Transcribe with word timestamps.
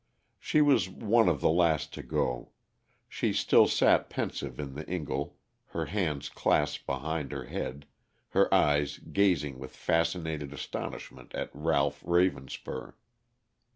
She 0.39 0.61
was 0.61 0.89
one 0.89 1.29
of 1.29 1.41
the 1.41 1.51
last 1.51 1.93
to 1.93 2.01
go. 2.01 2.53
She 3.07 3.31
still 3.33 3.67
sat 3.67 4.09
pensive 4.09 4.59
in 4.59 4.73
the 4.73 4.83
ingle, 4.89 5.37
her 5.67 5.85
hands 5.85 6.27
clasped 6.27 6.87
behind 6.87 7.31
her 7.31 7.43
head, 7.45 7.85
her 8.29 8.51
eyes 8.51 8.97
gazing 8.97 9.59
with 9.59 9.75
fascinated 9.75 10.53
astonishment 10.53 11.35
at 11.35 11.51
Ralph 11.53 12.01
Ravenspur. 12.03 12.93